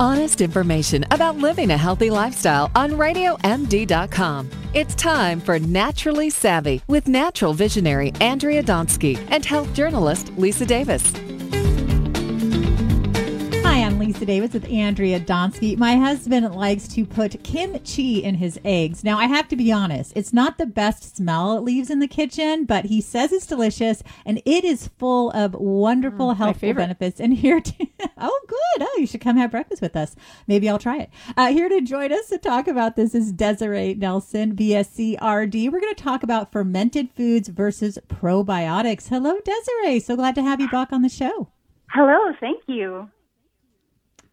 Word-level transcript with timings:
Honest 0.00 0.40
information 0.40 1.04
about 1.12 1.36
living 1.38 1.70
a 1.70 1.76
healthy 1.76 2.10
lifestyle 2.10 2.68
on 2.74 2.92
RadioMD.com. 2.92 4.50
It's 4.74 4.94
time 4.96 5.40
for 5.40 5.60
Naturally 5.60 6.30
Savvy 6.30 6.82
with 6.88 7.06
natural 7.06 7.52
visionary 7.54 8.12
Andrea 8.20 8.62
Donsky 8.62 9.16
and 9.30 9.44
health 9.44 9.72
journalist 9.72 10.32
Lisa 10.36 10.66
Davis. 10.66 11.12
Hi, 13.64 13.82
I'm 13.82 13.98
Lisa 14.00 14.26
Davis 14.26 14.52
with 14.52 14.68
Andrea 14.68 15.18
Donsky. 15.20 15.76
My 15.78 15.96
husband 15.96 16.52
likes 16.54 16.86
to 16.88 17.04
put 17.06 17.42
kimchi 17.44 18.22
in 18.22 18.34
his 18.34 18.58
eggs. 18.64 19.04
Now, 19.04 19.18
I 19.18 19.26
have 19.26 19.48
to 19.48 19.56
be 19.56 19.70
honest, 19.72 20.12
it's 20.16 20.32
not 20.32 20.58
the 20.58 20.66
best 20.66 21.16
smell 21.16 21.56
it 21.56 21.60
leaves 21.62 21.88
in 21.90 22.00
the 22.00 22.06
kitchen, 22.08 22.64
but 22.66 22.84
he 22.86 23.00
says 23.00 23.32
it's 23.32 23.46
delicious 23.46 24.02
and 24.26 24.40
it 24.44 24.64
is 24.64 24.88
full 24.98 25.30
of 25.30 25.54
wonderful 25.54 26.32
Mm, 26.34 26.36
healthful 26.36 26.60
favorite. 26.60 26.82
benefits. 26.82 27.20
And 27.20 27.32
here 27.34 27.60
to, 27.60 27.86
oh, 28.18 28.40
good. 28.78 28.86
Oh, 28.88 28.98
you 28.98 29.06
should 29.06 29.20
come 29.20 29.36
have 29.36 29.50
breakfast 29.50 29.82
with 29.82 29.96
us. 29.96 30.14
Maybe 30.46 30.68
I'll 30.68 30.78
try 30.78 30.98
it. 30.98 31.10
Uh, 31.36 31.48
here 31.48 31.68
to 31.68 31.80
join 31.80 32.12
us 32.12 32.28
to 32.28 32.38
talk 32.38 32.68
about 32.68 32.96
this 32.96 33.14
is 33.14 33.32
Desiree 33.32 33.94
Nielsen, 33.94 34.54
BSCRD. 34.54 35.70
We're 35.70 35.80
going 35.80 35.94
to 35.94 36.02
talk 36.02 36.22
about 36.22 36.52
fermented 36.52 37.10
foods 37.10 37.48
versus 37.48 37.98
probiotics. 38.08 39.08
Hello, 39.08 39.38
Desiree. 39.44 40.00
So 40.00 40.16
glad 40.16 40.34
to 40.36 40.42
have 40.42 40.60
you 40.60 40.68
back 40.70 40.92
on 40.92 41.02
the 41.02 41.08
show. 41.08 41.48
Hello, 41.90 42.32
thank 42.40 42.62
you. 42.66 43.08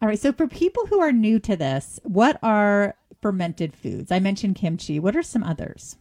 All 0.02 0.08
right. 0.08 0.20
So 0.20 0.32
for 0.34 0.48
people 0.48 0.88
who 0.88 0.99
are 0.99 1.12
new 1.12 1.40
to 1.40 1.55
this, 1.55 1.99
what 2.04 2.40
are 2.41 2.96
fermented 3.21 3.76
foods? 3.76 4.12
I 4.12 4.20
mentioned 4.20 4.55
kimchi. 4.55 4.99
What 4.99 5.16
are 5.16 5.23
some 5.23 5.44
others? 5.44 5.98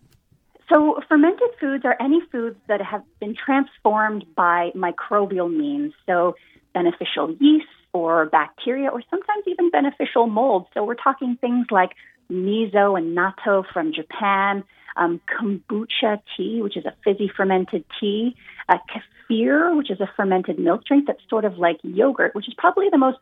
So, 0.72 1.00
fermented 1.09 1.48
foods 1.60 1.84
are 1.84 1.96
any 2.00 2.20
foods 2.30 2.56
that 2.68 2.80
have 2.80 3.02
been 3.18 3.34
transformed 3.34 4.24
by 4.36 4.70
microbial 4.76 5.52
means, 5.52 5.93
so 6.06 6.37
beneficial 6.72 7.34
yeast 7.40 7.66
or 7.93 8.27
bacteria, 8.27 8.88
or 8.88 9.02
sometimes 9.10 9.45
even 9.46 9.71
beneficial 9.71 10.27
mold. 10.27 10.66
So, 10.74 10.85
we're 10.85 10.95
talking 10.95 11.37
things 11.41 11.66
like 11.71 11.91
miso 12.30 12.96
and 12.96 13.16
natto 13.16 13.65
from 13.73 13.93
Japan, 13.93 14.65
um, 14.96 15.21
kombucha 15.29 16.21
tea, 16.37 16.61
which 16.63 16.77
is 16.77 16.85
a 16.85 16.95
fizzy 17.05 17.30
fermented 17.37 17.85
tea, 17.99 18.37
uh, 18.68 18.79
kefir, 18.88 19.77
which 19.77 19.91
is 19.91 20.01
a 20.01 20.11
fermented 20.16 20.59
milk 20.59 20.85
drink 20.85 21.07
that's 21.07 21.23
sort 21.29 21.45
of 21.45 21.59
like 21.59 21.79
yogurt, 21.83 22.35
which 22.35 22.49
is 22.49 22.55
probably 22.57 22.88
the 22.91 22.99
most 22.99 23.18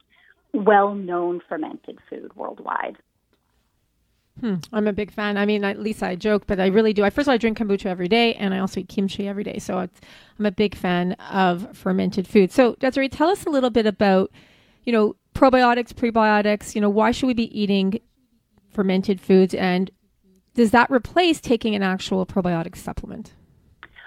well 0.53 0.95
known 0.95 1.41
fermented 1.49 1.99
food 2.09 2.35
worldwide. 2.37 2.97
Hmm. 4.41 4.57
I'm 4.73 4.87
a 4.87 4.93
big 4.93 5.11
fan. 5.11 5.37
I 5.37 5.47
mean, 5.47 5.65
at 5.65 5.81
least 5.81 6.03
I 6.03 6.15
joke, 6.15 6.47
but 6.47 6.61
I 6.61 6.67
really 6.67 6.93
do. 6.93 7.03
I 7.03 7.11
first 7.11 7.25
of 7.27 7.31
all, 7.31 7.35
I 7.35 7.39
drink 7.39 7.59
kombucha 7.59 7.87
every 7.87 8.09
day, 8.09 8.35
and 8.35 8.55
I 8.55 8.61
also 8.61 8.81
eat 8.81 8.89
kimchi 8.89 9.27
every 9.27 9.43
day. 9.43 9.59
So 9.59 9.79
I'm 9.79 10.47
a 10.47 10.53
big 10.53 10.77
fan 10.77 11.13
of 11.33 11.77
fermented 11.77 12.29
food. 12.29 12.53
So 12.53 12.77
Desiree, 12.79 13.09
tell 13.09 13.31
us 13.31 13.45
a 13.45 13.51
little 13.51 13.71
bit 13.71 13.87
about, 13.87 14.31
you 14.89 14.93
know, 14.93 15.15
probiotics, 15.35 15.93
prebiotics. 15.93 16.75
You 16.75 16.81
know, 16.81 16.89
why 16.89 17.11
should 17.11 17.27
we 17.27 17.35
be 17.35 17.61
eating 17.61 18.01
fermented 18.71 19.21
foods, 19.21 19.53
and 19.53 19.91
does 20.55 20.71
that 20.71 20.91
replace 20.91 21.43
taking 21.43 21.75
an 21.75 21.83
actual 21.83 22.25
probiotic 22.25 22.75
supplement? 22.75 23.35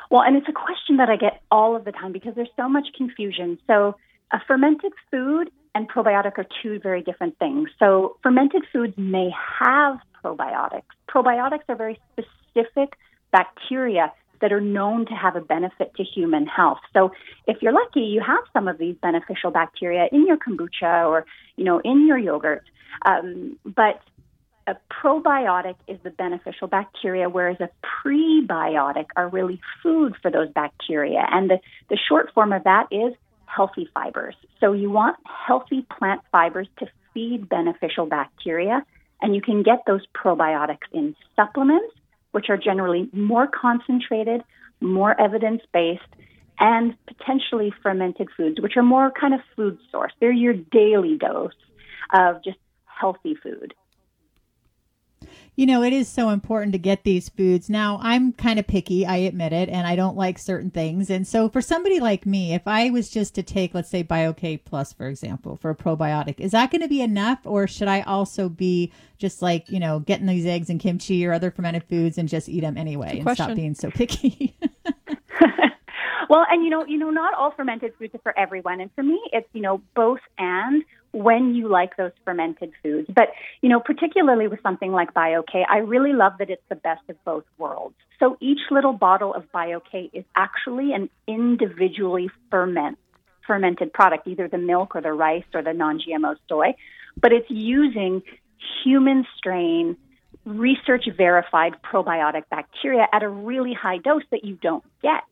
Well, 0.10 0.24
and 0.24 0.36
it's 0.36 0.48
a 0.50 0.52
question 0.52 0.98
that 0.98 1.08
I 1.08 1.18
get 1.18 1.44
all 1.52 1.76
of 1.76 1.86
the 1.86 1.92
time 1.92 2.12
because 2.12 2.34
there's 2.34 2.50
so 2.56 2.68
much 2.68 2.88
confusion. 2.98 3.60
So, 3.68 3.96
a 4.32 4.40
fermented 4.48 4.94
food 5.12 5.52
and 5.76 5.88
probiotic 5.88 6.40
are 6.40 6.48
two 6.64 6.80
very 6.80 7.04
different 7.04 7.38
things. 7.38 7.70
So, 7.78 8.18
fermented 8.24 8.64
foods 8.74 8.96
may 8.98 9.30
have 9.60 10.00
probiotics. 10.26 10.90
Probiotics 11.08 11.66
are 11.70 11.76
very 11.76 12.00
specific 12.12 12.98
bacteria 13.32 14.12
that 14.42 14.52
are 14.52 14.62
known 14.62 15.06
to 15.06 15.14
have 15.14 15.36
a 15.36 15.42
benefit 15.42 15.94
to 15.96 16.04
human 16.04 16.46
health. 16.46 16.80
So, 16.94 17.12
if 17.48 17.62
you're 17.62 17.74
lucky, 17.74 18.02
you 18.02 18.22
have 18.22 18.44
some 18.54 18.68
of 18.68 18.78
these 18.78 18.96
beneficial 19.02 19.52
bacteria 19.52 20.08
in 20.12 20.28
your 20.28 20.38
kombucha 20.38 21.08
or, 21.08 21.26
you 21.56 21.64
know, 21.64 21.80
in 21.80 22.08
your 22.08 22.18
yogurt. 22.18 22.64
Um, 23.06 23.58
but 23.66 24.02
a 24.68 24.76
probiotic 24.92 25.76
is 25.88 25.98
the 26.04 26.12
beneficial 26.12 26.68
bacteria, 26.68 27.30
whereas 27.30 27.58
a 27.60 27.70
prebiotic 28.06 29.08
are 29.16 29.28
really 29.28 29.60
food 29.82 30.16
for 30.22 30.30
those 30.30 30.50
bacteria. 30.52 31.26
And 31.30 31.50
the, 31.50 31.60
the 31.90 31.98
short 31.98 32.32
form 32.34 32.54
of 32.54 32.64
that 32.64 32.88
is 32.92 33.14
healthy 33.46 33.90
fibers. 33.94 34.36
So 34.60 34.74
you 34.74 34.90
want 34.90 35.18
healthy 35.26 35.86
plant 35.98 36.22
fibers 36.32 36.68
to 36.80 36.88
feed 37.14 37.50
beneficial 37.50 38.06
bacteria, 38.06 38.86
and 39.22 39.36
you 39.36 39.42
can 39.42 39.64
get 39.64 39.80
those 39.86 40.02
probiotics 40.16 40.88
in 40.94 41.16
supplements, 41.36 41.94
which 42.32 42.50
are 42.50 42.58
generally 42.58 43.10
more 43.14 43.48
concentrated, 43.48 44.42
more 44.80 45.20
evidence 45.20 45.62
based, 45.74 46.02
and 46.60 46.96
potentially 47.08 47.74
fermented 47.82 48.30
foods, 48.36 48.62
which 48.62 48.78
are 48.78 48.84
more 48.84 49.12
kind 49.12 49.34
of 49.34 49.40
food 49.56 49.78
source. 49.92 50.14
They're 50.20 50.32
your 50.32 50.54
daily 50.54 51.18
dose 51.18 51.54
of 52.14 52.44
just 52.44 52.58
healthy 52.86 53.36
food. 53.36 53.74
You 55.62 55.68
know, 55.68 55.84
it 55.84 55.94
is 55.94 56.08
so 56.08 56.30
important 56.30 56.72
to 56.72 56.80
get 56.80 57.04
these 57.04 57.30
foods. 57.30 57.70
Now, 57.70 58.00
I'm 58.02 58.34
kind 58.34 58.58
of 58.58 58.66
picky, 58.66 59.06
I 59.06 59.18
admit 59.18 59.54
it, 59.54 59.70
and 59.70 59.86
I 59.86 59.96
don't 59.96 60.18
like 60.18 60.40
certain 60.40 60.72
things. 60.72 61.12
And 61.12 61.28
so, 61.28 61.50
for 61.50 61.62
somebody 61.62 62.00
like 62.00 62.26
me, 62.26 62.56
if 62.56 62.64
I 62.66 62.90
was 62.90 63.12
just 63.12 63.36
to 63.36 63.44
take, 63.44 63.76
let's 63.76 63.92
say, 63.92 64.04
BioK 64.04 64.66
Plus, 64.66 64.92
for 64.92 65.06
example, 65.06 65.58
for 65.58 65.70
a 65.70 65.76
probiotic, 65.76 66.40
is 66.40 66.54
that 66.54 66.72
going 66.72 66.82
to 66.82 66.88
be 66.88 67.04
enough? 67.04 67.42
Or 67.46 67.68
should 67.68 67.88
I 67.88 68.02
also 68.02 68.50
be 68.50 68.92
just 69.20 69.44
like, 69.44 69.70
you 69.70 69.80
know, 69.80 70.00
getting 70.00 70.26
these 70.26 70.48
eggs 70.48 70.72
and 70.72 70.80
kimchi 70.80 71.24
or 71.28 71.32
other 71.32 71.52
fermented 71.52 71.84
foods 71.84 72.18
and 72.18 72.28
just 72.28 72.50
eat 72.50 72.62
them 72.62 72.76
anyway 72.76 73.20
and 73.20 73.30
stop 73.36 73.54
being 73.54 73.76
so 73.76 73.92
picky? 73.92 74.58
Well, 76.32 76.46
and 76.50 76.64
you 76.64 76.70
know, 76.70 76.86
you 76.86 76.98
know, 76.98 77.10
not 77.10 77.34
all 77.34 77.52
fermented 77.52 77.92
foods 78.00 78.16
are 78.16 78.20
for 78.20 78.40
everyone. 78.40 78.80
And 78.80 78.90
for 78.96 79.04
me, 79.04 79.20
it's 79.34 79.50
you 79.52 79.62
know 79.62 79.82
both 79.94 80.22
and 80.38 80.82
when 81.12 81.54
you 81.56 81.68
like 81.68 81.98
those 81.98 82.14
fermented 82.24 82.72
foods. 82.82 83.10
But 83.14 83.34
you 83.62 83.68
know, 83.68 83.82
particularly 83.82 84.48
with 84.48 84.62
something 84.64 84.94
like 84.94 85.14
BioK, 85.14 85.66
I 85.70 85.80
really 85.80 86.14
love 86.14 86.32
that 86.40 86.50
it's 86.50 86.64
the 86.70 86.76
best 86.76 87.02
of 87.10 87.22
both 87.26 87.44
worlds. 87.58 87.96
So 88.22 88.38
each 88.40 88.62
little 88.72 88.94
bottle 88.94 89.34
of 89.34 89.44
BioK 89.52 90.12
is 90.14 90.24
actually 90.34 90.94
an 90.94 91.10
individually 91.28 92.30
ferment 92.50 92.98
fermented 93.46 93.92
product, 93.92 94.26
either 94.26 94.48
the 94.48 94.58
milk 94.58 94.96
or 94.96 95.02
the 95.02 95.12
rice 95.12 95.44
or 95.54 95.62
the 95.62 95.74
non-GMO 95.74 96.38
soy, 96.48 96.76
but 97.20 97.34
it's 97.34 97.50
using 97.50 98.22
human 98.86 99.26
strain 99.36 99.98
research 100.46 101.10
verified 101.18 101.74
probiotic 101.84 102.44
bacteria 102.50 103.06
at 103.12 103.22
a 103.22 103.28
really 103.28 103.74
high 103.74 103.98
dose 103.98 104.24
that 104.32 104.46
you 104.46 104.56
don't 104.56 104.86
get 105.02 105.24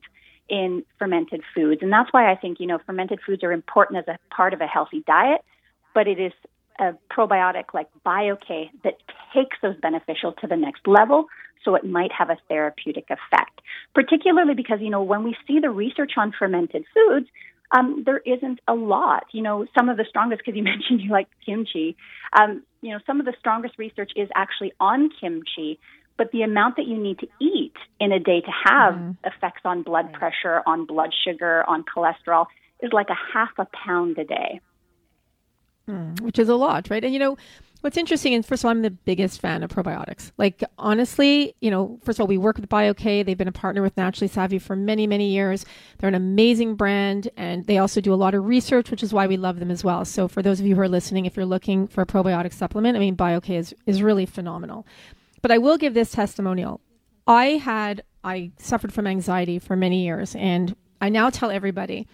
in 0.50 0.84
fermented 0.98 1.42
foods. 1.54 1.82
And 1.82 1.92
that's 1.92 2.12
why 2.12 2.32
I 2.32 2.36
think, 2.36 2.60
you 2.60 2.68
know, 2.68 2.80
fermented 2.86 3.20
foods 3.26 3.44
are 3.44 3.52
important 3.52 4.00
as 4.00 4.08
a 4.08 4.34
part 4.34 4.54
of 4.54 4.62
a 4.62 4.68
healthy 4.68 5.04
diet, 5.06 5.42
but 5.94 6.08
it 6.08 6.20
is 6.20 6.34
a 6.80 6.94
probiotic 7.12 7.74
like 7.74 7.88
BioK 8.06 8.70
that 8.84 8.96
takes 9.34 9.58
those 9.62 9.76
beneficial 9.78 10.34
to 10.34 10.48
the 10.48 10.56
next 10.56 10.88
level 10.88 11.28
so 11.64 11.76
it 11.76 11.84
might 11.84 12.12
have 12.12 12.30
a 12.30 12.38
therapeutic 12.48 13.06
effect. 13.10 13.62
Particularly 13.94 14.54
because, 14.54 14.80
you 14.82 14.90
know, 14.90 15.04
when 15.04 15.24
we 15.24 15.36
see 15.46 15.60
the 15.60 15.70
research 15.70 16.14
on 16.18 16.34
fermented 16.38 16.86
foods, 16.94 17.28
um, 17.78 18.04
there 18.06 18.20
isn't 18.20 18.60
a 18.68 18.74
lot. 18.74 19.26
You 19.32 19.42
know, 19.42 19.66
some 19.78 19.90
of 19.90 19.98
the 19.98 20.06
strongest, 20.08 20.42
because 20.46 20.58
you 20.58 20.64
mentioned 20.74 21.02
you 21.02 21.12
like 21.12 21.28
kimchi, 21.46 21.96
um, 22.40 22.64
you 22.82 22.92
know, 22.92 23.00
some 23.06 23.20
of 23.20 23.26
the 23.26 23.34
strongest 23.40 23.78
research 23.78 24.12
is 24.16 24.30
actually 24.36 24.74
on 24.80 25.10
kimchi, 25.20 25.80
but 26.20 26.32
the 26.32 26.42
amount 26.42 26.76
that 26.76 26.86
you 26.86 26.98
need 26.98 27.18
to 27.18 27.28
eat 27.40 27.74
in 28.02 28.12
a 28.12 28.20
day 28.20 28.42
to 28.42 28.52
have 28.66 28.94
mm-hmm. 28.94 29.12
effects 29.24 29.62
on 29.64 29.82
blood 29.84 30.12
pressure, 30.12 30.62
on 30.68 30.86
blood 30.86 31.12
sugar, 31.24 31.64
on 31.66 31.84
cholesterol 31.84 32.46
is 32.82 32.92
like 32.92 33.08
a 33.10 33.18
half 33.34 33.52
a 33.58 33.66
pound 33.86 34.18
a 34.18 34.26
day. 34.26 34.60
Hmm, 35.88 36.14
which 36.22 36.38
is 36.38 36.50
a 36.50 36.56
lot, 36.56 36.90
right? 36.90 37.04
And 37.04 37.14
you 37.14 37.20
know, 37.20 37.38
what's 37.80 37.96
interesting, 37.96 38.34
and 38.34 38.46
first 38.46 38.64
of 38.64 38.66
all, 38.66 38.72
I'm 38.72 38.82
the 38.82 38.92
biggest 38.92 39.40
fan 39.40 39.64
of 39.64 39.72
probiotics. 39.72 40.32
Like, 40.38 40.62
honestly, 40.78 41.56
you 41.62 41.72
know, 41.72 41.98
first 42.04 42.20
of 42.20 42.22
all, 42.22 42.28
we 42.28 42.38
work 42.38 42.58
with 42.58 42.68
BioK. 42.68 43.26
They've 43.26 43.38
been 43.38 43.48
a 43.48 43.54
partner 43.54 43.82
with 43.82 43.96
Naturally 43.96 44.28
Savvy 44.28 44.60
for 44.60 44.76
many, 44.76 45.08
many 45.08 45.30
years. 45.32 45.66
They're 46.00 46.10
an 46.10 46.16
amazing 46.16 46.76
brand, 46.76 47.30
and 47.38 47.66
they 47.66 47.78
also 47.78 48.02
do 48.02 48.14
a 48.14 48.16
lot 48.16 48.36
of 48.36 48.46
research, 48.46 48.92
which 48.92 49.04
is 49.04 49.14
why 49.14 49.26
we 49.26 49.38
love 49.38 49.60
them 49.60 49.72
as 49.72 49.86
well. 49.86 50.04
So, 50.04 50.28
for 50.28 50.42
those 50.42 50.60
of 50.60 50.66
you 50.66 50.76
who 50.76 50.82
are 50.82 50.90
listening, 50.90 51.26
if 51.26 51.38
you're 51.38 51.46
looking 51.46 51.88
for 51.88 52.02
a 52.02 52.06
probiotic 52.06 52.52
supplement, 52.52 52.98
I 52.98 53.00
mean, 53.00 53.16
BioK 53.16 53.58
is, 53.58 53.74
is 53.86 54.04
really 54.04 54.26
phenomenal. 54.26 54.86
But 55.42 55.52
I 55.52 55.58
will 55.58 55.78
give 55.78 55.94
this 55.94 56.12
testimonial. 56.12 56.82
I 57.28 57.58
had, 57.58 58.04
I 58.24 58.52
suffered 58.58 58.94
from 58.94 59.08
anxiety 59.08 59.60
for 59.60 59.76
many 59.76 60.04
years, 60.04 60.36
and 60.36 60.76
I 61.00 61.10
now 61.10 61.30
tell 61.30 61.52
everybody 61.52 62.08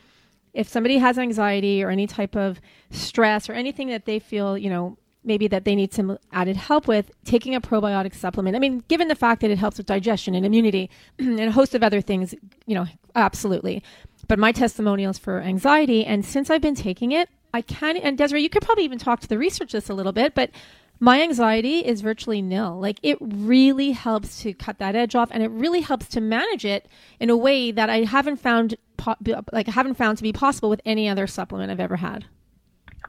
if 0.54 0.70
somebody 0.70 0.98
has 0.98 1.18
anxiety 1.18 1.84
or 1.84 1.90
any 1.90 2.08
type 2.08 2.36
of 2.36 2.62
stress 2.90 3.50
or 3.50 3.54
anything 3.54 3.90
that 3.90 4.06
they 4.06 4.20
feel, 4.20 4.58
you 4.58 4.70
know, 4.70 4.98
maybe 5.26 5.48
that 5.48 5.66
they 5.66 5.76
need 5.76 5.94
some 5.94 6.18
added 6.32 6.56
help 6.56 6.88
with, 6.88 7.12
taking 7.26 7.56
a 7.56 7.62
probiotic 7.62 8.14
supplement. 8.16 8.56
I 8.56 8.60
mean, 8.60 8.84
given 8.88 9.08
the 9.08 9.16
fact 9.16 9.42
that 9.42 9.52
it 9.52 9.58
helps 9.58 9.78
with 9.78 9.88
digestion 9.88 10.36
and 10.36 10.46
immunity 10.46 10.90
and 11.20 11.40
a 11.40 11.52
host 11.52 11.76
of 11.76 11.84
other 11.84 12.00
things, 12.00 12.34
you 12.66 12.76
know, 12.76 12.86
absolutely. 13.16 13.84
But 14.28 14.40
my 14.40 14.52
testimonials 14.52 15.18
for 15.18 15.42
anxiety, 15.42 16.06
and 16.06 16.26
since 16.26 16.50
I've 16.50 16.62
been 16.62 16.76
taking 16.76 17.12
it, 17.12 17.30
I 17.54 17.62
can, 17.62 17.98
and 17.98 18.18
Desiree, 18.18 18.44
you 18.44 18.50
could 18.50 18.64
probably 18.64 18.84
even 18.86 19.00
talk 19.00 19.20
to 19.22 19.28
the 19.28 19.38
research 19.38 19.72
this 19.72 19.90
a 19.90 19.94
little 19.94 20.12
bit, 20.12 20.36
but 20.36 20.52
my 21.00 21.22
anxiety 21.22 21.80
is 21.80 22.02
virtually 22.02 22.42
nil. 22.42 22.80
Like 22.80 23.00
it 23.04 23.18
really 23.22 23.92
helps 23.92 24.42
to 24.44 24.54
cut 24.54 24.78
that 24.80 24.96
edge 24.96 25.16
off, 25.16 25.30
and 25.32 25.44
it 25.44 25.50
really 25.50 25.82
helps 25.82 26.08
to 26.10 26.22
manage 26.22 26.66
it 26.66 26.88
in 27.20 27.30
a 27.30 27.38
way 27.38 27.72
that 27.72 27.90
I 27.90 28.04
haven't 28.04 28.38
found, 28.38 28.76
po- 28.98 29.16
like 29.52 29.68
I 29.68 29.72
haven't 29.72 29.96
found 29.96 30.18
to 30.18 30.24
be 30.24 30.34
possible 30.34 30.70
with 30.70 30.82
any 30.86 31.10
other 31.10 31.28
supplement 31.28 31.72
I've 31.72 31.80
ever 31.80 31.98
had. 31.98 32.26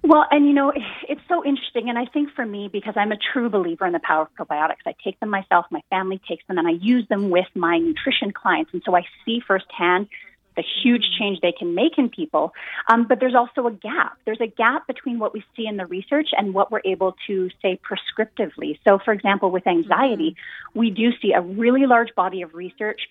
Well, 0.03 0.25
and 0.31 0.47
you 0.47 0.53
know, 0.53 0.73
it's 1.09 1.21
so 1.29 1.45
interesting. 1.45 1.89
And 1.89 1.99
I 1.99 2.07
think 2.07 2.31
for 2.35 2.47
me, 2.47 2.69
because 2.73 2.95
I'm 2.97 3.13
a 3.13 3.19
true 3.33 3.49
believer 3.49 3.87
in 3.87 3.93
the 3.93 4.01
power 4.01 4.23
of 4.23 4.29
probiotics, 4.47 4.87
I 4.87 4.95
take 5.03 5.19
them 5.21 5.31
myself, 5.31 5.67
my 5.71 5.83
family 5.91 6.21
takes 6.29 6.47
them, 6.47 6.59
and 6.59 6.67
I 6.67 6.73
use 6.73 7.07
them 7.09 7.31
with 7.31 7.47
my 7.55 7.79
nutrition 7.79 8.33
clients. 8.33 8.71
And 8.73 8.83
so 8.85 8.97
I 8.97 9.03
see 9.25 9.41
firsthand 9.47 10.09
the 10.57 10.65
huge 10.83 11.05
change 11.19 11.41
they 11.41 11.53
can 11.53 11.75
make 11.75 11.99
in 11.99 12.09
people. 12.09 12.53
Um, 12.89 13.07
but 13.07 13.21
there's 13.21 13.35
also 13.35 13.67
a 13.67 13.73
gap. 13.73 14.19
There's 14.25 14.41
a 14.41 14.47
gap 14.47 14.87
between 14.87 15.19
what 15.19 15.33
we 15.33 15.45
see 15.55 15.67
in 15.67 15.77
the 15.77 15.87
research 15.87 16.31
and 16.37 16.55
what 16.55 16.71
we're 16.71 16.83
able 16.85 17.17
to 17.27 17.51
say 17.63 17.79
prescriptively. 17.83 18.79
So, 18.85 18.99
for 18.99 19.13
example, 19.13 19.51
with 19.51 19.67
anxiety, 19.67 20.31
mm-hmm. 20.31 20.79
we 20.79 20.91
do 20.91 21.11
see 21.21 21.33
a 21.33 21.41
really 21.41 21.87
large 21.87 22.15
body 22.15 22.43
of 22.43 22.55
research 22.55 23.03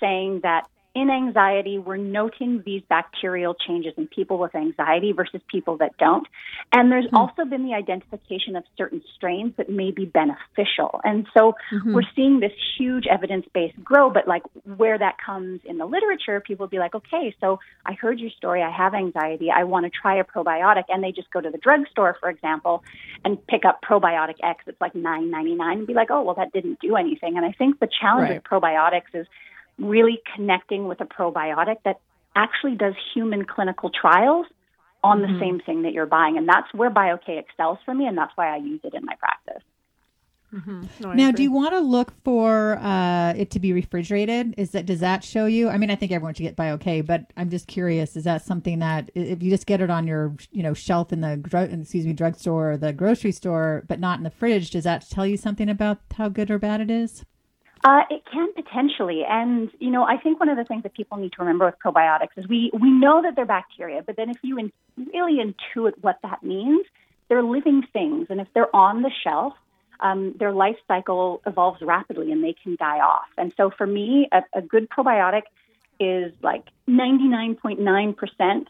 saying 0.00 0.40
that 0.42 0.66
in 0.94 1.10
anxiety, 1.10 1.78
we're 1.78 1.96
noting 1.96 2.62
these 2.64 2.82
bacterial 2.88 3.54
changes 3.54 3.94
in 3.96 4.06
people 4.06 4.38
with 4.38 4.54
anxiety 4.54 5.12
versus 5.12 5.40
people 5.50 5.76
that 5.78 5.96
don't. 5.98 6.26
And 6.72 6.90
there's 6.90 7.06
mm-hmm. 7.06 7.16
also 7.16 7.44
been 7.44 7.66
the 7.66 7.74
identification 7.74 8.54
of 8.54 8.62
certain 8.78 9.02
strains 9.16 9.54
that 9.56 9.68
may 9.68 9.90
be 9.90 10.04
beneficial. 10.04 11.00
And 11.02 11.26
so 11.36 11.54
mm-hmm. 11.72 11.94
we're 11.94 12.02
seeing 12.14 12.38
this 12.38 12.52
huge 12.78 13.06
evidence 13.10 13.46
base 13.52 13.72
grow, 13.82 14.08
but 14.08 14.28
like 14.28 14.42
where 14.76 14.96
that 14.96 15.16
comes 15.24 15.60
in 15.64 15.78
the 15.78 15.86
literature, 15.86 16.40
people 16.40 16.64
will 16.64 16.70
be 16.70 16.78
like, 16.78 16.94
okay, 16.94 17.34
so 17.40 17.58
I 17.84 17.94
heard 17.94 18.20
your 18.20 18.30
story. 18.30 18.62
I 18.62 18.70
have 18.70 18.94
anxiety. 18.94 19.50
I 19.50 19.64
want 19.64 19.86
to 19.86 19.90
try 19.90 20.20
a 20.20 20.24
probiotic. 20.24 20.84
And 20.88 21.02
they 21.02 21.10
just 21.10 21.30
go 21.32 21.40
to 21.40 21.50
the 21.50 21.58
drugstore, 21.58 22.16
for 22.20 22.30
example, 22.30 22.84
and 23.24 23.44
pick 23.48 23.64
up 23.64 23.80
probiotic 23.82 24.36
X. 24.42 24.62
It's 24.66 24.80
like 24.80 24.94
nine 24.94 25.30
ninety 25.30 25.56
nine 25.56 25.78
and 25.78 25.86
be 25.86 25.94
like, 25.94 26.10
oh, 26.10 26.22
well, 26.22 26.36
that 26.36 26.52
didn't 26.52 26.78
do 26.80 26.94
anything. 26.94 27.36
And 27.36 27.44
I 27.44 27.52
think 27.52 27.80
the 27.80 27.88
challenge 28.00 28.30
right. 28.30 28.36
with 28.36 28.44
probiotics 28.44 29.12
is 29.12 29.26
really 29.78 30.20
connecting 30.34 30.86
with 30.88 31.00
a 31.00 31.04
probiotic 31.04 31.76
that 31.84 32.00
actually 32.36 32.74
does 32.74 32.94
human 33.14 33.44
clinical 33.44 33.90
trials 33.90 34.46
on 35.02 35.20
mm-hmm. 35.20 35.32
the 35.32 35.40
same 35.40 35.60
thing 35.60 35.82
that 35.82 35.92
you're 35.92 36.06
buying. 36.06 36.36
And 36.36 36.48
that's 36.48 36.72
where 36.72 36.90
BioK 36.90 37.38
excels 37.38 37.78
for 37.84 37.94
me, 37.94 38.06
and 38.06 38.16
that's 38.16 38.32
why 38.36 38.54
I 38.54 38.56
use 38.56 38.80
it 38.84 38.94
in 38.94 39.04
my 39.04 39.14
practice. 39.16 39.62
Mm-hmm. 40.54 40.84
No, 41.00 41.12
now, 41.14 41.30
do 41.32 41.42
you 41.42 41.50
want 41.50 41.72
to 41.72 41.80
look 41.80 42.12
for 42.22 42.78
uh, 42.78 43.34
it 43.36 43.50
to 43.52 43.60
be 43.60 43.72
refrigerated? 43.72 44.54
Is 44.56 44.70
that 44.70 44.86
does 44.86 45.00
that 45.00 45.24
show 45.24 45.46
you? 45.46 45.68
I 45.68 45.78
mean, 45.78 45.90
I 45.90 45.96
think 45.96 46.12
everyone 46.12 46.34
should 46.34 46.44
get 46.44 46.56
BioK, 46.56 47.04
but 47.04 47.32
I'm 47.36 47.50
just 47.50 47.66
curious. 47.66 48.16
Is 48.16 48.22
that 48.24 48.44
something 48.44 48.78
that 48.78 49.10
if 49.16 49.42
you 49.42 49.50
just 49.50 49.66
get 49.66 49.80
it 49.80 49.90
on 49.90 50.06
your 50.06 50.36
you 50.52 50.62
know 50.62 50.72
shelf 50.72 51.12
in 51.12 51.22
the 51.22 51.36
drug 51.36 51.72
excuse 51.72 52.06
me 52.06 52.12
drugstore 52.12 52.72
or 52.72 52.76
the 52.76 52.92
grocery 52.92 53.32
store, 53.32 53.82
but 53.88 53.98
not 53.98 54.18
in 54.18 54.24
the 54.24 54.30
fridge, 54.30 54.70
does 54.70 54.84
that 54.84 55.08
tell 55.10 55.26
you 55.26 55.36
something 55.36 55.68
about 55.68 55.98
how 56.16 56.28
good 56.28 56.52
or 56.52 56.58
bad 56.60 56.80
it 56.80 56.90
is? 56.90 57.24
Uh, 57.84 58.00
it 58.08 58.22
can 58.32 58.48
potentially, 58.54 59.24
and 59.28 59.70
you 59.78 59.90
know, 59.90 60.04
I 60.04 60.16
think 60.16 60.40
one 60.40 60.48
of 60.48 60.56
the 60.56 60.64
things 60.64 60.84
that 60.84 60.94
people 60.94 61.18
need 61.18 61.32
to 61.32 61.40
remember 61.40 61.66
with 61.66 61.74
probiotics 61.84 62.36
is 62.38 62.48
we 62.48 62.70
we 62.72 62.90
know 62.90 63.20
that 63.22 63.36
they're 63.36 63.44
bacteria, 63.44 64.02
but 64.02 64.16
then 64.16 64.30
if 64.30 64.38
you 64.42 64.56
in, 64.56 64.72
really 64.96 65.38
intuit 65.38 65.92
what 66.00 66.18
that 66.22 66.42
means, 66.42 66.86
they're 67.28 67.42
living 67.42 67.82
things, 67.92 68.28
and 68.30 68.40
if 68.40 68.48
they're 68.54 68.74
on 68.74 69.02
the 69.02 69.10
shelf, 69.22 69.52
um, 70.00 70.34
their 70.38 70.52
life 70.52 70.76
cycle 70.88 71.42
evolves 71.46 71.82
rapidly 71.82 72.32
and 72.32 72.42
they 72.42 72.54
can 72.54 72.74
die 72.76 73.00
off. 73.00 73.28
And 73.36 73.52
so, 73.54 73.70
for 73.70 73.86
me, 73.86 74.28
a, 74.32 74.42
a 74.54 74.62
good 74.62 74.88
probiotic 74.88 75.42
is 76.00 76.32
like 76.42 76.64
99.9% 76.88 78.66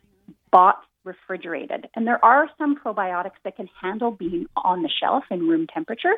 bought 0.50 0.82
refrigerated. 1.04 1.88
And 1.94 2.06
there 2.06 2.24
are 2.24 2.48
some 2.58 2.76
probiotics 2.76 3.38
that 3.44 3.56
can 3.56 3.68
handle 3.80 4.10
being 4.10 4.46
on 4.56 4.82
the 4.82 4.88
shelf 4.88 5.24
in 5.30 5.48
room 5.48 5.66
temperature 5.66 6.14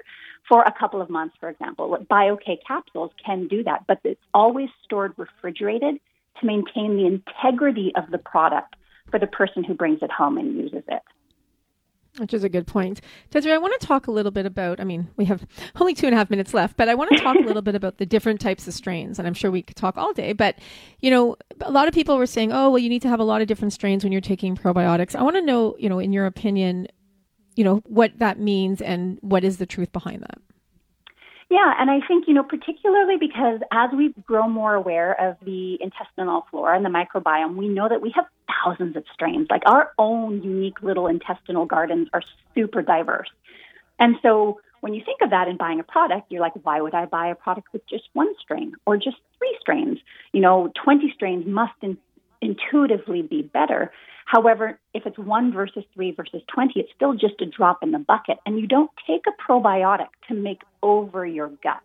for 0.48 0.62
a 0.62 0.72
couple 0.72 1.00
of 1.00 1.10
months, 1.10 1.36
for 1.40 1.48
example. 1.48 1.96
BioK 2.10 2.58
capsules 2.66 3.10
can 3.24 3.48
do 3.48 3.64
that, 3.64 3.84
but 3.86 3.98
it's 4.04 4.20
always 4.32 4.68
stored 4.84 5.12
refrigerated 5.16 5.96
to 6.40 6.46
maintain 6.46 6.96
the 6.96 7.06
integrity 7.06 7.92
of 7.96 8.10
the 8.10 8.18
product 8.18 8.76
for 9.10 9.18
the 9.18 9.26
person 9.26 9.64
who 9.64 9.74
brings 9.74 10.00
it 10.02 10.10
home 10.10 10.38
and 10.38 10.56
uses 10.56 10.82
it. 10.88 11.02
Which 12.18 12.32
is 12.32 12.44
a 12.44 12.48
good 12.48 12.66
point. 12.66 13.02
Desiree, 13.30 13.52
I 13.52 13.58
want 13.58 13.78
to 13.78 13.86
talk 13.86 14.06
a 14.06 14.10
little 14.10 14.32
bit 14.32 14.46
about, 14.46 14.80
I 14.80 14.84
mean, 14.84 15.08
we 15.16 15.26
have 15.26 15.46
only 15.78 15.92
two 15.92 16.06
and 16.06 16.14
a 16.14 16.18
half 16.18 16.30
minutes 16.30 16.54
left, 16.54 16.78
but 16.78 16.88
I 16.88 16.94
want 16.94 17.10
to 17.12 17.18
talk 17.18 17.36
a 17.36 17.46
little 17.46 17.60
bit 17.60 17.74
about 17.74 17.98
the 17.98 18.06
different 18.06 18.40
types 18.40 18.66
of 18.66 18.72
strains. 18.72 19.18
And 19.18 19.28
I'm 19.28 19.34
sure 19.34 19.50
we 19.50 19.60
could 19.60 19.76
talk 19.76 19.98
all 19.98 20.14
day. 20.14 20.32
But, 20.32 20.58
you 21.00 21.10
know, 21.10 21.36
a 21.60 21.70
lot 21.70 21.88
of 21.88 21.94
people 21.94 22.16
were 22.16 22.26
saying, 22.26 22.52
oh, 22.52 22.70
well, 22.70 22.78
you 22.78 22.88
need 22.88 23.02
to 23.02 23.08
have 23.08 23.20
a 23.20 23.24
lot 23.24 23.42
of 23.42 23.48
different 23.48 23.74
strains 23.74 24.02
when 24.02 24.12
you're 24.12 24.22
taking 24.22 24.56
probiotics. 24.56 25.14
I 25.14 25.22
want 25.22 25.36
to 25.36 25.42
know, 25.42 25.76
you 25.78 25.90
know, 25.90 25.98
in 25.98 26.14
your 26.14 26.24
opinion, 26.24 26.88
you 27.54 27.64
know, 27.64 27.82
what 27.84 28.18
that 28.18 28.38
means 28.38 28.80
and 28.80 29.18
what 29.20 29.44
is 29.44 29.58
the 29.58 29.66
truth 29.66 29.92
behind 29.92 30.22
that. 30.22 30.38
Yeah, 31.48 31.74
and 31.78 31.90
I 31.90 32.00
think, 32.06 32.26
you 32.26 32.34
know, 32.34 32.42
particularly 32.42 33.16
because 33.18 33.60
as 33.72 33.90
we 33.96 34.12
grow 34.26 34.48
more 34.48 34.74
aware 34.74 35.12
of 35.20 35.36
the 35.44 35.78
intestinal 35.80 36.44
flora 36.50 36.76
and 36.76 36.84
the 36.84 36.88
microbiome, 36.88 37.54
we 37.54 37.68
know 37.68 37.88
that 37.88 38.02
we 38.02 38.12
have 38.16 38.24
thousands 38.48 38.96
of 38.96 39.04
strains. 39.12 39.46
Like 39.48 39.62
our 39.64 39.92
own 39.96 40.42
unique 40.42 40.82
little 40.82 41.06
intestinal 41.06 41.64
gardens 41.64 42.08
are 42.12 42.22
super 42.54 42.82
diverse. 42.82 43.28
And 44.00 44.16
so 44.22 44.60
when 44.80 44.92
you 44.92 45.02
think 45.04 45.20
of 45.22 45.30
that 45.30 45.46
in 45.46 45.56
buying 45.56 45.78
a 45.78 45.84
product, 45.84 46.32
you're 46.32 46.40
like, 46.40 46.52
why 46.64 46.80
would 46.80 46.94
I 46.94 47.06
buy 47.06 47.28
a 47.28 47.34
product 47.36 47.68
with 47.72 47.86
just 47.88 48.04
one 48.12 48.34
strain 48.40 48.72
or 48.84 48.96
just 48.96 49.16
three 49.38 49.56
strains? 49.60 49.98
You 50.32 50.40
know, 50.40 50.72
20 50.84 51.12
strains 51.14 51.46
must 51.46 51.74
in- 51.80 51.98
intuitively 52.42 53.22
be 53.22 53.42
better. 53.42 53.92
However, 54.26 54.78
if 54.92 55.06
it's 55.06 55.18
one 55.18 55.52
versus 55.52 55.84
three 55.94 56.10
versus 56.10 56.42
20, 56.52 56.80
it's 56.80 56.92
still 56.94 57.14
just 57.14 57.40
a 57.40 57.46
drop 57.46 57.82
in 57.82 57.92
the 57.92 58.00
bucket. 58.00 58.38
And 58.44 58.58
you 58.58 58.66
don't 58.66 58.90
take 59.06 59.22
a 59.26 59.50
probiotic 59.50 60.08
to 60.28 60.34
make 60.34 60.62
over 60.82 61.24
your 61.24 61.48
gut. 61.62 61.80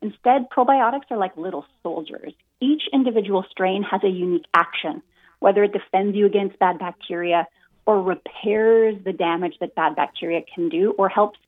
Instead, 0.00 0.48
probiotics 0.50 1.10
are 1.10 1.18
like 1.18 1.36
little 1.36 1.66
soldiers. 1.82 2.32
Each 2.60 2.82
individual 2.92 3.44
strain 3.50 3.82
has 3.84 4.00
a 4.02 4.08
unique 4.08 4.46
action, 4.54 5.02
whether 5.40 5.62
it 5.62 5.72
defends 5.72 6.16
you 6.16 6.24
against 6.24 6.58
bad 6.58 6.78
bacteria 6.78 7.46
or 7.84 8.02
repairs 8.02 8.96
the 9.04 9.12
damage 9.12 9.54
that 9.60 9.74
bad 9.74 9.94
bacteria 9.94 10.40
can 10.54 10.70
do 10.70 10.92
or 10.96 11.10
helps 11.10 11.38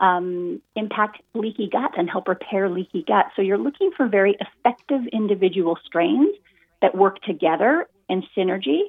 um, 0.00 0.60
impact 0.76 1.22
leaky 1.32 1.68
gut 1.72 1.92
and 1.96 2.10
help 2.10 2.28
repair 2.28 2.68
leaky 2.68 3.04
gut. 3.06 3.26
So 3.36 3.42
you're 3.42 3.58
looking 3.58 3.90
for 3.96 4.06
very 4.06 4.36
effective 4.38 5.00
individual 5.12 5.78
strains 5.86 6.34
that 6.82 6.94
work 6.94 7.22
together 7.22 7.88
in 8.10 8.22
synergy 8.36 8.82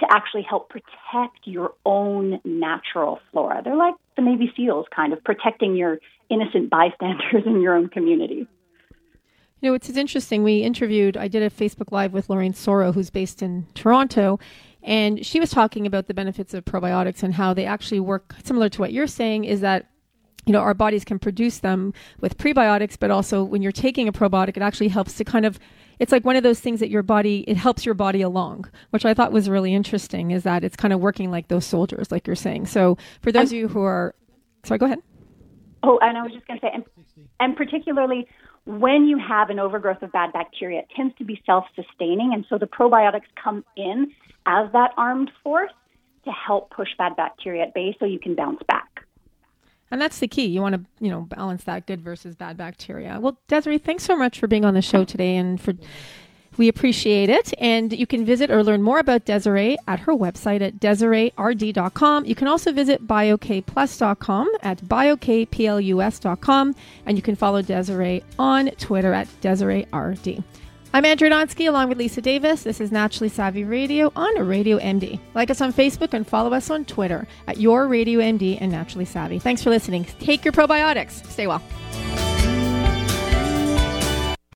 to 0.00 0.06
actually 0.10 0.42
help 0.42 0.68
protect 0.70 1.38
your 1.44 1.74
own 1.86 2.40
natural 2.44 3.20
flora. 3.30 3.62
They're 3.62 3.76
like 3.76 3.94
the 4.16 4.22
Navy 4.22 4.52
SEALs, 4.56 4.86
kind 4.94 5.12
of 5.12 5.22
protecting 5.22 5.76
your 5.76 5.98
innocent 6.28 6.70
bystanders 6.70 7.42
in 7.46 7.60
your 7.60 7.76
own 7.76 7.88
community. 7.88 8.46
You 9.60 9.68
know, 9.68 9.74
it's, 9.74 9.90
interesting. 9.90 10.42
We 10.42 10.62
interviewed, 10.62 11.18
I 11.18 11.28
did 11.28 11.42
a 11.42 11.50
Facebook 11.50 11.92
Live 11.92 12.14
with 12.14 12.30
Lorraine 12.30 12.54
Soro, 12.54 12.94
who's 12.94 13.10
based 13.10 13.42
in 13.42 13.66
Toronto, 13.74 14.38
and 14.82 15.24
she 15.24 15.38
was 15.38 15.50
talking 15.50 15.86
about 15.86 16.06
the 16.06 16.14
benefits 16.14 16.54
of 16.54 16.64
probiotics 16.64 17.22
and 17.22 17.34
how 17.34 17.52
they 17.52 17.66
actually 17.66 18.00
work 18.00 18.34
similar 18.42 18.70
to 18.70 18.80
what 18.80 18.92
you're 18.92 19.06
saying 19.06 19.44
is 19.44 19.60
that 19.60 19.90
you 20.46 20.54
know 20.54 20.60
our 20.60 20.72
bodies 20.72 21.04
can 21.04 21.18
produce 21.18 21.58
them 21.58 21.92
with 22.20 22.38
prebiotics 22.38 22.98
but 22.98 23.10
also 23.10 23.44
when 23.44 23.60
you're 23.60 23.72
taking 23.72 24.08
a 24.08 24.12
probiotic 24.12 24.56
it 24.56 24.62
actually 24.62 24.88
helps 24.88 25.12
to 25.18 25.22
kind 25.22 25.44
of 25.44 25.58
it's 26.00 26.10
like 26.10 26.24
one 26.24 26.34
of 26.34 26.42
those 26.42 26.58
things 26.58 26.80
that 26.80 26.90
your 26.90 27.02
body 27.02 27.44
it 27.46 27.56
helps 27.56 27.86
your 27.86 27.94
body 27.94 28.22
along 28.22 28.68
which 28.90 29.04
i 29.04 29.14
thought 29.14 29.30
was 29.30 29.48
really 29.48 29.72
interesting 29.72 30.32
is 30.32 30.42
that 30.42 30.64
it's 30.64 30.74
kind 30.74 30.92
of 30.92 30.98
working 30.98 31.30
like 31.30 31.46
those 31.48 31.64
soldiers 31.64 32.10
like 32.10 32.26
you're 32.26 32.34
saying. 32.34 32.66
So 32.66 32.96
for 33.20 33.30
those 33.30 33.48
of 33.48 33.52
you 33.52 33.68
who 33.68 33.82
are 33.82 34.14
sorry 34.64 34.78
go 34.78 34.86
ahead. 34.86 35.00
Oh 35.82 35.98
and 36.02 36.18
i 36.18 36.22
was 36.22 36.32
just 36.32 36.46
going 36.46 36.58
to 36.58 36.66
say 36.66 36.72
and, 36.74 36.84
and 37.38 37.56
particularly 37.56 38.26
when 38.66 39.06
you 39.06 39.18
have 39.18 39.50
an 39.50 39.58
overgrowth 39.58 40.02
of 40.02 40.10
bad 40.12 40.32
bacteria 40.32 40.80
it 40.80 40.88
tends 40.96 41.14
to 41.18 41.24
be 41.24 41.40
self-sustaining 41.46 42.32
and 42.34 42.44
so 42.48 42.58
the 42.58 42.66
probiotics 42.66 43.28
come 43.42 43.64
in 43.76 44.10
as 44.46 44.72
that 44.72 44.90
armed 44.96 45.30
force 45.44 45.72
to 46.24 46.30
help 46.30 46.70
push 46.70 46.88
bad 46.98 47.16
bacteria 47.16 47.62
at 47.62 47.74
bay 47.74 47.96
so 47.98 48.04
you 48.04 48.18
can 48.18 48.34
bounce 48.34 48.60
back 48.66 48.89
and 49.90 50.00
that's 50.00 50.18
the 50.18 50.28
key. 50.28 50.46
You 50.46 50.60
want 50.60 50.74
to, 50.76 50.84
you 51.00 51.10
know, 51.10 51.22
balance 51.22 51.64
that 51.64 51.86
good 51.86 52.00
versus 52.00 52.34
bad 52.34 52.56
bacteria. 52.56 53.18
Well, 53.20 53.38
Desiree, 53.48 53.78
thanks 53.78 54.04
so 54.04 54.16
much 54.16 54.38
for 54.38 54.46
being 54.46 54.64
on 54.64 54.74
the 54.74 54.82
show 54.82 55.04
today 55.04 55.36
and 55.36 55.60
for 55.60 55.74
we 56.56 56.68
appreciate 56.68 57.30
it. 57.30 57.52
And 57.58 57.92
you 57.92 58.06
can 58.06 58.24
visit 58.24 58.50
or 58.50 58.62
learn 58.62 58.82
more 58.82 58.98
about 58.98 59.24
Desiree 59.24 59.78
at 59.86 60.00
her 60.00 60.12
website 60.12 60.60
at 60.60 60.78
desireerd.com. 60.78 62.26
You 62.26 62.34
can 62.34 62.48
also 62.48 62.72
visit 62.72 63.06
biokplus.com 63.06 64.50
at 64.62 64.82
biokplus.com. 64.82 66.74
And 67.06 67.16
you 67.16 67.22
can 67.22 67.36
follow 67.36 67.62
Desiree 67.62 68.22
on 68.38 68.70
Twitter 68.72 69.12
at 69.12 69.28
desireerd. 69.40 70.44
I'm 70.92 71.04
Andrea 71.04 71.30
Donsky 71.30 71.68
along 71.68 71.88
with 71.88 71.98
Lisa 71.98 72.20
Davis. 72.20 72.64
This 72.64 72.80
is 72.80 72.90
Naturally 72.90 73.28
Savvy 73.28 73.62
Radio 73.62 74.10
on 74.16 74.44
Radio 74.44 74.76
MD. 74.80 75.20
Like 75.34 75.48
us 75.48 75.60
on 75.60 75.72
Facebook 75.72 76.12
and 76.14 76.26
follow 76.26 76.52
us 76.52 76.68
on 76.68 76.84
Twitter 76.84 77.28
at 77.46 77.58
Your 77.58 77.86
Radio 77.86 78.18
MD 78.18 78.58
and 78.60 78.72
Naturally 78.72 79.04
Savvy. 79.04 79.38
Thanks 79.38 79.62
for 79.62 79.70
listening. 79.70 80.04
Take 80.18 80.44
your 80.44 80.52
probiotics. 80.52 81.24
Stay 81.30 81.46
well. 81.46 81.62